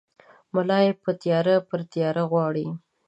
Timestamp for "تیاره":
1.21-1.55, 1.91-2.23